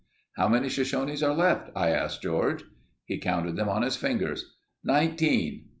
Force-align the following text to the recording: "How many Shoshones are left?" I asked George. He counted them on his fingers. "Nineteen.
"How 0.35 0.47
many 0.47 0.67
Shoshones 0.69 1.21
are 1.21 1.35
left?" 1.35 1.69
I 1.75 1.89
asked 1.91 2.23
George. 2.23 2.63
He 3.05 3.19
counted 3.19 3.55
them 3.55 3.69
on 3.69 3.83
his 3.83 3.97
fingers. 3.97 4.55
"Nineteen. 4.83 5.65